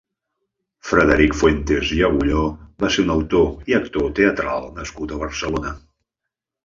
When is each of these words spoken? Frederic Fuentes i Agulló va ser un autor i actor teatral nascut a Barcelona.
Frederic 0.91 1.35
Fuentes 1.41 1.91
i 1.97 2.01
Agulló 2.07 2.45
va 2.85 2.91
ser 2.95 3.05
un 3.05 3.13
autor 3.17 3.71
i 3.73 3.79
actor 3.81 4.11
teatral 4.21 4.67
nascut 4.81 5.15
a 5.19 5.25
Barcelona. 5.27 5.75